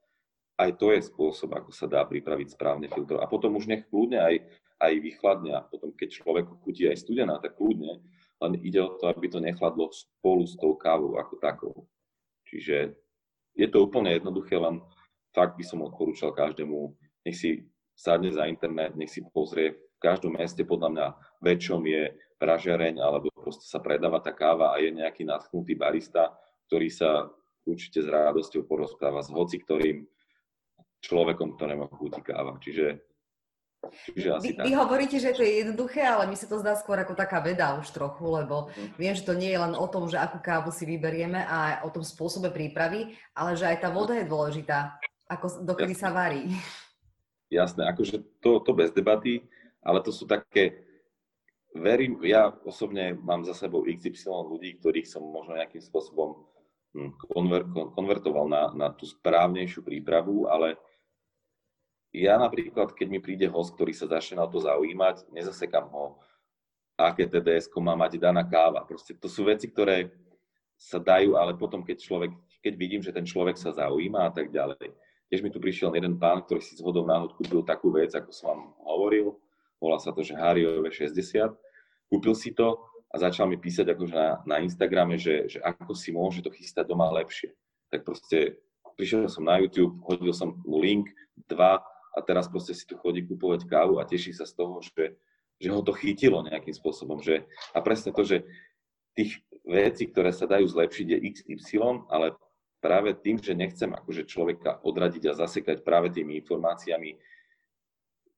[0.59, 3.15] Aj to je spôsob, ako sa dá pripraviť správne filtr.
[3.23, 4.35] A potom už nech kľudne aj,
[4.83, 5.55] aj vychladne.
[5.55, 8.03] A potom, keď človek chutí aj studená, tak kľudne.
[8.43, 11.75] Len ide o to, aby to nechladlo spolu s tou kávou ako takou.
[12.51, 12.91] Čiže
[13.55, 14.83] je to úplne jednoduché, len
[15.31, 16.91] fakt by som odporúčal každému,
[17.23, 21.07] nech si sadne za internet, nech si pozrie každom meste podľa mňa
[21.41, 26.29] väčšom je pražiareň alebo proste sa predáva tá káva a je nejaký nadchnutý barista,
[26.69, 27.25] ktorý sa
[27.65, 30.05] určite s radosťou porozpráva s hoci ktorým
[31.01, 32.61] človekom, ktorému chutí káva.
[32.61, 33.01] Čiže
[33.85, 36.97] Čiže asi vy, vy hovoríte, že to je jednoduché, ale mi sa to zdá skôr
[36.97, 38.97] ako taká veda už trochu, lebo mhm.
[38.97, 41.93] viem, že to nie je len o tom, že akú kávu si vyberieme a o
[41.93, 44.97] tom spôsobe prípravy, ale že aj tá voda je dôležitá,
[45.29, 46.01] ako dokedy Jasne.
[46.01, 46.49] sa varí.
[47.53, 49.45] Jasné, akože to, to bez debaty
[49.85, 50.81] ale to sú také,
[51.77, 56.41] verím, ja osobne mám za sebou XY ľudí, ktorých som možno nejakým spôsobom
[56.97, 57.61] hm, konver,
[57.93, 60.81] konvertoval na, na tú správnejšiu prípravu, ale
[62.15, 66.17] ja napríklad, keď mi príde host, ktorý sa začne na to zaujímať, nezasekam ho,
[66.95, 68.87] aké TDS má mať daná káva.
[68.87, 70.15] Proste to sú veci, ktoré
[70.79, 72.31] sa dajú, ale potom, keď človek,
[72.63, 74.95] keď vidím, že ten človek sa zaujíma a tak ďalej.
[75.27, 78.31] Tiež mi tu prišiel jeden pán, ktorý si z hodou náhod kúpil takú vec, ako
[78.31, 79.35] som vám hovoril,
[79.85, 81.53] volá sa to, že Hariové 60.
[82.09, 82.81] Kúpil si to
[83.13, 86.89] a začal mi písať akože na, na Instagrame, že, že ako si môže to chystať
[86.89, 87.53] doma lepšie.
[87.93, 88.57] Tak proste
[88.97, 91.13] prišiel som na YouTube, hodil som mu link,
[91.45, 95.19] dva a teraz proste si tu chodí kupovať kávu a teší sa z toho, že,
[95.61, 97.21] že ho to chytilo nejakým spôsobom.
[97.21, 97.45] Že,
[97.75, 98.47] a presne to, že
[99.13, 102.35] tých vecí, ktoré sa dajú zlepšiť je XY, ale
[102.79, 107.17] práve tým, že nechcem akože človeka odradiť a zasekať práve tými informáciami,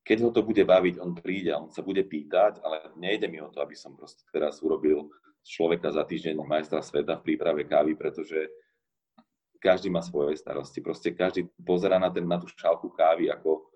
[0.07, 3.51] keď ho to bude baviť, on príde on sa bude pýtať, ale nejde mi o
[3.51, 5.11] to, aby som proste teraz urobil
[5.43, 8.47] človeka za týždeň majstra sveta v príprave kávy, pretože
[9.59, 10.79] každý má svoje starosti.
[10.79, 13.67] Proste každý pozera na, ten, na tú šálku kávy ako,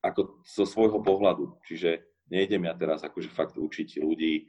[0.00, 1.60] ako zo svojho pohľadu.
[1.68, 2.00] Čiže
[2.32, 4.48] nejdem ja teraz akože fakt učiť ľudí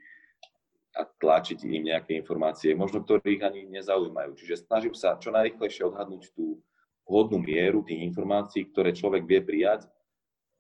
[0.94, 4.39] a tlačiť im nejaké informácie, možno ktorých ani nezaujímajú.
[4.39, 6.62] Čiže snažím sa čo najrychlejšie odhadnúť tú
[7.04, 9.89] vhodnú mieru tých informácií, ktoré človek vie prijať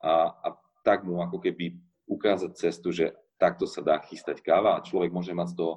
[0.03, 0.47] a, a
[0.83, 1.79] tak mu ako keby
[2.11, 5.73] ukázať cestu, že takto sa dá chystať káva a človek môže mať z toho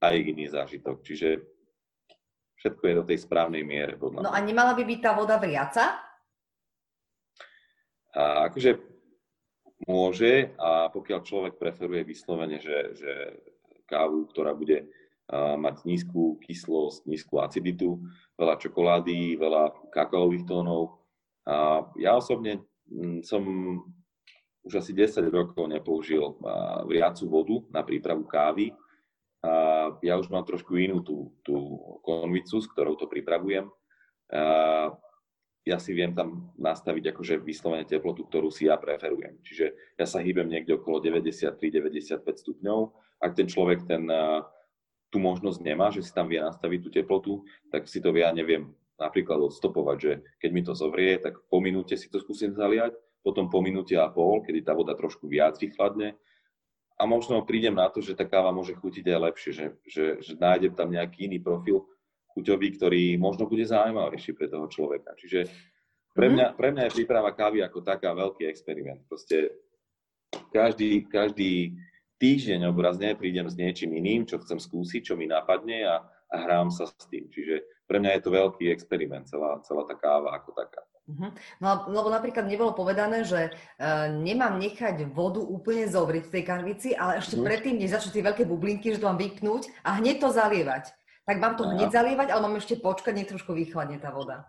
[0.00, 1.04] aj iný zážitok.
[1.04, 1.28] Čiže
[2.56, 4.00] všetko je do tej správnej miere.
[4.00, 6.00] Podľa no a nemala by byť tá voda vriaca?
[8.16, 8.80] A akože
[9.84, 13.12] môže a pokiaľ človek preferuje vyslovene, že, že
[13.88, 14.88] kávu, ktorá bude
[15.36, 18.02] mať nízku kyslosť, nízku aciditu,
[18.34, 21.06] veľa čokolády, veľa kakaových tónov.
[21.46, 22.66] A ja osobne
[23.22, 23.42] som
[24.60, 26.36] už asi 10 rokov nepoužil
[26.84, 28.76] vriacu vodu na prípravu kávy.
[30.04, 31.56] Ja už mám trošku inú tú, tú
[32.04, 33.72] konvicu, s ktorou to pripravujem.
[35.64, 39.40] Ja si viem tam nastaviť akože vyslovene teplotu, ktorú si ja preferujem.
[39.44, 42.80] Čiže ja sa hýbem niekde okolo 93-95 stupňov.
[43.20, 44.08] Ak ten človek ten,
[45.08, 47.32] tú možnosť nemá, že si tam vie nastaviť tú teplotu,
[47.72, 51.96] tak si to ja neviem, napríklad odstopovať, že keď mi to zovrie, tak po minúte
[51.96, 56.16] si to skúsim zaliať potom po minúte a pol, kedy tá voda trošku viac vychladne
[56.96, 60.32] a možno prídem na to, že tá káva môže chutiť aj lepšie, že, že, že
[60.36, 61.84] nájdem tam nejaký iný profil
[62.36, 65.16] chuťový, ktorý možno bude zaujímavejší pre toho človeka.
[65.16, 65.48] Čiže
[66.16, 66.32] pre mhm.
[66.36, 69.04] mňa, pre mňa je príprava kávy ako taká veľký experiment.
[69.08, 69.52] Proste
[70.52, 71.76] každý, každý
[72.20, 76.68] týždeň obrazne prídem s niečím iným, čo chcem skúsiť, čo mi napadne a, a hrám
[76.68, 77.28] sa s tým.
[77.32, 80.86] Čiže pre mňa je to veľký experiment, celá, celá tá káva ako taká.
[81.10, 81.34] Uh-huh.
[81.58, 86.88] No lebo napríklad nebolo povedané, že uh, nemám nechať vodu úplne zovrieť v tej kanvici,
[86.94, 87.50] ale ešte uh-huh.
[87.50, 90.94] predtým, než začnú tie veľké bublinky, že to mám vypnúť a hneď to zalievať.
[91.26, 91.74] Tak mám to uh-huh.
[91.74, 94.46] hneď zalievať, ale mám ešte počkať, nech trošku vychladne tá voda.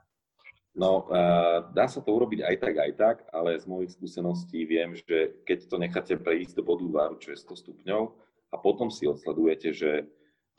[0.78, 4.94] No, uh, dá sa to urobiť aj tak, aj tak, ale z mojich skúseností viem,
[4.94, 8.02] že keď to necháte prejsť do bodu varu, čo je 100 stupňov,
[8.52, 10.06] a potom si odsledujete, že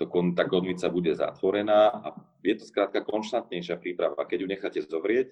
[0.03, 2.07] to, tá konvica bude zatvorená a
[2.43, 4.27] je to skrátka konštantnejšia príprava.
[4.27, 5.31] Keď ju necháte zovrieť,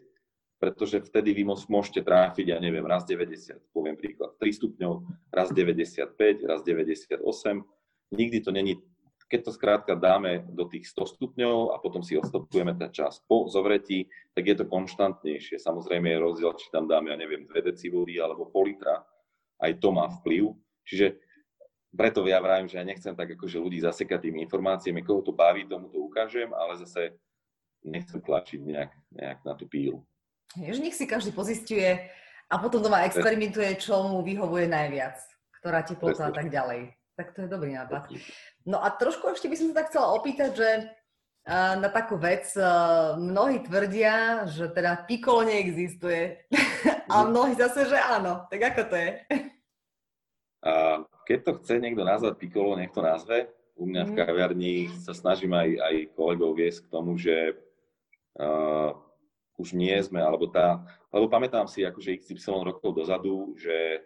[0.60, 4.92] pretože vtedy vy môžete tráfiť, ja neviem, raz 90, poviem príklad, 3 stupňov,
[5.32, 6.12] raz 95,
[6.44, 7.24] raz 98.
[8.12, 8.76] Nikdy to není,
[9.32, 13.48] keď to skrátka dáme do tých 100 stupňov a potom si odstupujeme ten čas po
[13.48, 14.04] zovretí,
[14.36, 15.56] tak je to konštantnejšie.
[15.56, 17.88] Samozrejme je rozdiel, či tam dáme, ja neviem, 2 deci
[18.20, 19.00] alebo pol litra.
[19.60, 20.52] Aj to má vplyv.
[20.84, 21.06] Čiže
[21.90, 25.66] preto ja vravím, že ja nechcem tak akože ľudí zasekať tými informáciami, koho to baví,
[25.66, 27.18] tomu to ukážem, ale zase
[27.82, 30.06] nechcem tlačiť nejak, nejak na tú pílu.
[30.54, 32.10] Že nech si každý pozistuje
[32.50, 35.18] a potom doma experimentuje, čo mu vyhovuje najviac,
[35.62, 36.94] ktorá teplota a tak ďalej.
[37.14, 38.10] Tak to je dobrý nápad.
[38.66, 40.68] No a trošku ešte by som sa tak chcela opýtať, že
[41.50, 42.46] na takú vec
[43.16, 46.46] mnohí tvrdia, že teda pikolo neexistuje
[47.12, 47.26] a mhm.
[47.30, 48.46] mnohí zase, že áno.
[48.46, 49.10] Tak ako to je?
[51.30, 53.46] Keď to chce niekto nazvať pikolo, nech to nazve.
[53.78, 54.18] U mňa v mhm.
[54.18, 57.54] kaviarni sa snažím aj, aj kolegov viesť k tomu, že
[58.34, 58.90] uh,
[59.54, 60.82] už nie sme, alebo tá,
[61.14, 64.02] lebo pamätám si akože XY rokov dozadu, že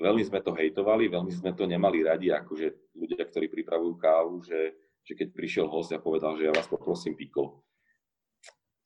[0.00, 4.72] veľmi sme to hejtovali, veľmi sme to nemali radi, akože ľudia, ktorí pripravujú kávu, že,
[5.04, 7.60] že keď prišiel host a povedal, že ja vás poprosím pikol.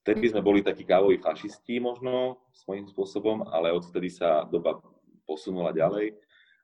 [0.02, 4.82] Vtedy sme boli takí kávoví fašisti možno svojím spôsobom, ale odvtedy sa doba
[5.28, 6.16] posunula ďalej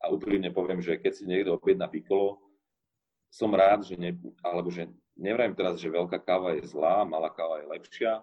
[0.05, 2.37] a úprimne poviem, že keď si niekto objedná pikolo,
[3.33, 4.13] som rád, že ne,
[4.45, 8.21] alebo že nevrajím teraz, že veľká káva je zlá, malá káva je lepšia,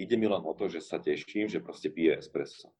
[0.00, 2.72] ide mi len o to, že sa teším, že proste pije espresso.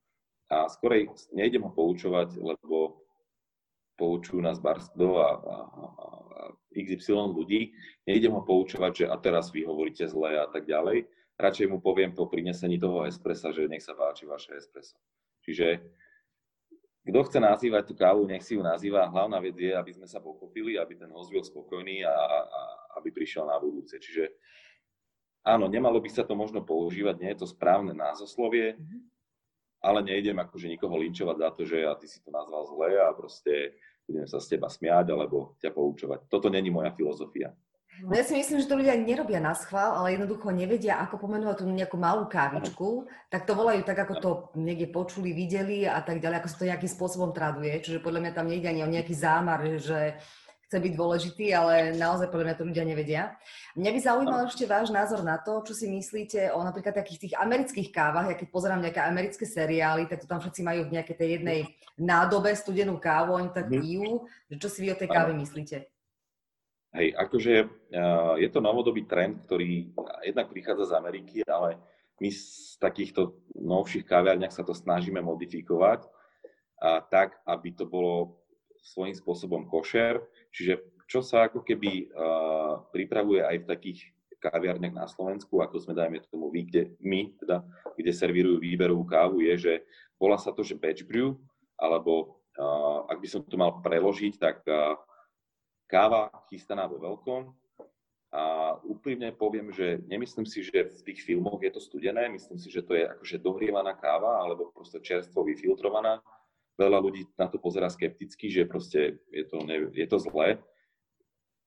[0.48, 3.04] A skorej nejdem ho poučovať, lebo
[3.94, 6.06] poučujú nás Barsto a, a, a
[6.74, 7.70] XY ľudí.
[8.08, 11.06] Nejdem ho poučovať, že a teraz vy hovoríte zle a tak ďalej.
[11.38, 14.98] Radšej mu poviem po prinesení toho espressa, že nech sa páči vaše espresso.
[15.42, 15.82] Čiže
[17.04, 19.12] kto chce nazývať tú kávu, nech si ju nazýva.
[19.12, 22.60] Hlavná vec je, aby sme sa pochopili, aby ten host byl spokojný a, a
[22.96, 24.00] aby prišiel na budúce.
[24.00, 24.32] Čiže
[25.44, 29.00] áno, nemalo by sa to možno používať, nie je to správne názoslovie, mm-hmm.
[29.84, 33.12] ale nejdem akože nikoho linčovať za to, že ja ty si to nazval zle a
[33.12, 33.76] proste
[34.08, 36.32] budem sa z teba smiať alebo ťa poučovať.
[36.32, 37.52] Toto není moja filozofia.
[38.02, 41.62] No ja si myslím, že to ľudia nerobia na schvál, ale jednoducho nevedia, ako pomenovať
[41.62, 46.18] tú nejakú malú kávičku, tak to volajú tak, ako to niekde počuli, videli a tak
[46.18, 47.70] ďalej, ako sa to nejakým spôsobom traduje.
[47.78, 50.18] Čiže podľa mňa tam nejde ani o nejaký zámar, že
[50.66, 53.22] chce byť dôležitý, ale naozaj podľa mňa to ľudia nevedia.
[53.78, 57.34] Mňa by zaujímal ešte váš názor na to, čo si myslíte o napríklad takých tých
[57.38, 58.26] amerických kávach.
[58.26, 61.60] Ja keď pozerám nejaké americké seriály, tak to tam všetci majú v nejakej tej jednej
[61.94, 63.74] nádobe studenú kávu, oni tak mhm.
[63.78, 64.26] pijú.
[64.50, 65.93] Čo si vy o tej káve myslíte?
[66.94, 69.90] Hej, akože uh, je to novodobý trend, ktorý
[70.22, 71.74] jednak prichádza z Ameriky, ale
[72.22, 76.06] my z takýchto novších kaviarniach sa to snažíme modifikovať
[76.78, 78.38] a tak, aby to bolo
[78.78, 80.22] svojím spôsobom košer.
[80.54, 83.98] Čiže čo sa ako keby uh, pripravuje aj v takých
[84.38, 87.66] kaviarniach na Slovensku, ako sme dajme tomu vy, kde, my, teda,
[87.98, 89.74] kde servírujú výberovú kávu, je, že
[90.14, 91.34] volá sa to, že batch brew,
[91.74, 94.62] alebo uh, ak by som to mal preložiť, tak
[95.86, 97.52] káva chystaná vo veľkom.
[98.34, 102.66] A úprimne poviem, že nemyslím si, že v tých filmoch je to studené, myslím si,
[102.66, 106.18] že to je akože dohrievaná káva alebo proste čerstvo vyfiltrovaná.
[106.74, 110.58] Veľa ľudí na to pozera skepticky, že proste je to, ne, je to zlé,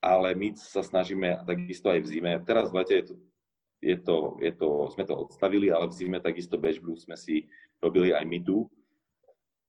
[0.03, 2.31] ale my sa snažíme takisto aj v zime.
[2.43, 3.15] Teraz v lete je to,
[3.79, 7.47] je to, je to, sme to odstavili, ale v zime takisto brew sme si
[7.79, 8.67] robili aj my tu.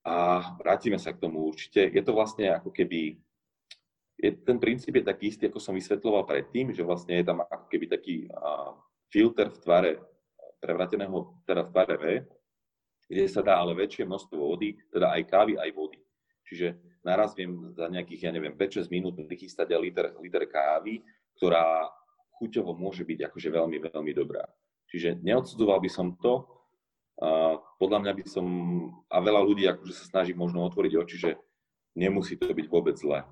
[0.03, 1.85] A vrátime sa k tomu určite.
[1.85, 3.21] Je to vlastne ako keby
[4.19, 7.71] je, ten princíp je taký istý, ako som vysvetloval predtým, že vlastne je tam ako
[7.71, 8.75] keby taký uh,
[9.15, 9.93] filter v tvare
[10.59, 12.05] prevrateného, teda v tvare V,
[13.07, 16.03] kde sa dá ale väčšie množstvo vody, teda aj kávy, aj vody.
[16.51, 21.01] Čiže naraz viem za nejakých, ja neviem, 5-6 minút prichystať aj liter, liter kávy,
[21.39, 21.87] ktorá
[22.43, 24.43] chuťovo môže byť akože veľmi, veľmi dobrá.
[24.91, 26.43] Čiže neodsudzoval by som to.
[27.19, 28.47] Uh, podľa mňa by som,
[29.11, 31.31] a veľa ľudí akože sa snaží možno otvoriť oči, že
[31.99, 33.27] nemusí to byť vôbec zlé.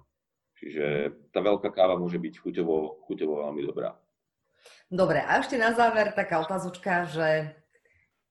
[0.56, 3.92] Čiže tá veľká káva môže byť chuťovo, chuťovo veľmi dobrá.
[4.88, 7.52] Dobre, a ešte na záver taká otázočka, že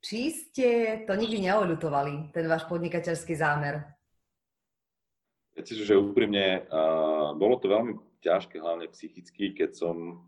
[0.01, 0.69] či ste
[1.05, 3.85] to nikdy neoľutovali, ten váš podnikateľský zámer?
[5.55, 10.27] Viete, že úprimne, uh, bolo to veľmi ťažké, hlavne psychicky, keď som,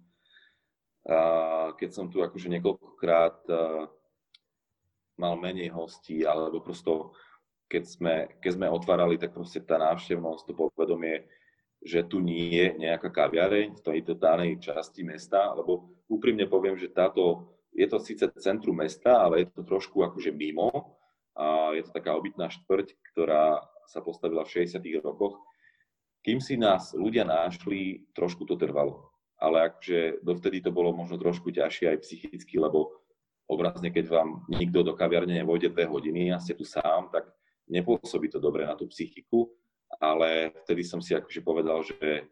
[1.10, 3.92] uh, keď som tu akože niekoľkokrát uh,
[5.20, 7.12] mal menej hostí, alebo prosto
[7.68, 11.28] keď sme, keď sme otvárali, tak proste tá návštevnosť, to povedomie
[11.88, 16.92] že tu nie je nejaká kaviareň v tejto danej časti mesta, lebo úprimne poviem, že
[16.92, 21.00] táto, je to síce centrum mesta, ale je to trošku akože mimo
[21.40, 24.84] a je to taká obytná štvrť, ktorá sa postavila v 60.
[25.00, 25.40] rokoch.
[26.20, 29.16] Kým si nás ľudia našli, trošku to trvalo.
[29.40, 33.00] Ale akože dovtedy to bolo možno trošku ťažšie aj psychicky, lebo
[33.48, 37.32] obrazne, keď vám nikto do kaviarne nevojde dve hodiny a ste tu sám, tak
[37.72, 39.48] nepôsobí to dobre na tú psychiku
[39.98, 42.28] ale vtedy som si akože povedal, že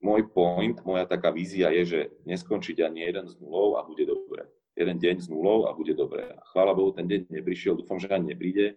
[0.00, 4.44] môj point, moja taká vízia je, že neskončiť ani jeden z nulou a bude dobre.
[4.76, 6.36] Jeden deň z nulou a bude dobre.
[6.52, 8.76] Chvála Bohu, ten deň neprišiel, dúfam, že ani nepríde.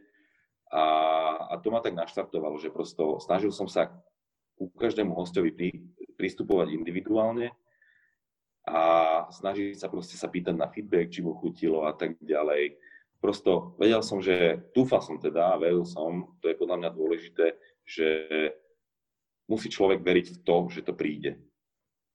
[0.72, 0.84] A,
[1.52, 3.92] a to ma tak naštartovalo, že prosto snažil som sa
[4.56, 5.70] ku každému hostovi pri,
[6.16, 7.52] pristupovať individuálne
[8.68, 8.82] a
[9.34, 12.78] snažiť sa proste sa pýtať na feedback, či mu chutilo a tak ďalej.
[13.20, 17.46] Prosto vedel som, že dúfal som teda, veril som, to je podľa mňa dôležité,
[17.90, 18.08] že
[19.50, 21.42] musí človek veriť v to, že to príde.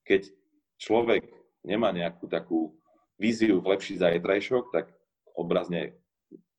[0.06, 0.30] Keď
[0.78, 1.26] človek
[1.66, 2.78] nemá nejakú takú
[3.18, 4.94] víziu v lepší zajtrajšok, tak
[5.34, 5.98] obrazne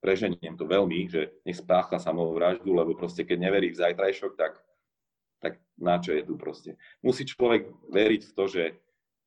[0.04, 4.60] preženiem to veľmi, že nech spácha samovraždu, lebo proste keď neverí v zajtrajšok, tak,
[5.39, 6.75] tak na čo je tu proste.
[6.99, 8.63] Musí človek veriť v to, že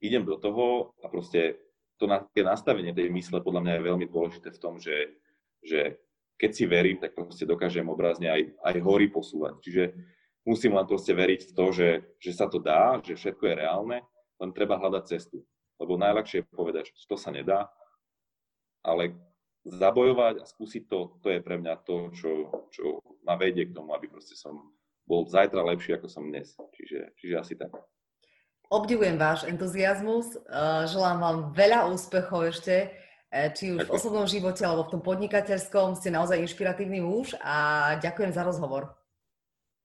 [0.05, 1.59] idem do toho a proste
[1.99, 2.07] to
[2.39, 5.19] nastavenie tej mysle podľa mňa je veľmi dôležité v tom, že,
[5.67, 5.99] že
[6.39, 9.59] keď si verím, tak proste dokážem obrazne aj, aj hory posúvať.
[9.59, 9.83] Čiže
[10.47, 11.89] musím len proste veriť v to, že,
[12.23, 13.99] že sa to dá, že všetko je reálne,
[14.39, 15.43] len treba hľadať cestu.
[15.83, 17.67] Lebo najľahšie je povedať, že to sa nedá,
[18.87, 19.19] ale
[19.67, 22.31] zabojovať a skúsiť to, to je pre mňa to, čo,
[22.71, 24.73] čo ma vedie k tomu, aby proste som
[25.05, 26.55] bol zajtra lepší, ako som dnes.
[26.79, 27.75] Čiže, čiže asi tak.
[28.69, 30.37] Obdivujem váš entuziasmus,
[30.93, 32.93] želám vám veľa úspechov ešte
[33.29, 35.97] či už v osobnom živote alebo v tom podnikateľskom.
[36.01, 38.97] Ste naozaj inšpiratívny muž a ďakujem za rozhovor.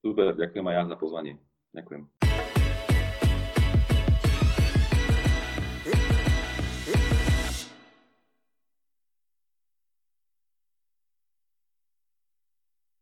[0.00, 1.32] Super, ďakujem aj ja za pozvanie.
[1.72, 2.23] Ďakujem.